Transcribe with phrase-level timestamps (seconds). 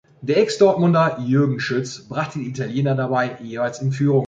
[0.23, 4.19] Der Ex-Dortmunder Jürgen Schütz brachte die Italiener dabei jeweils in Führung.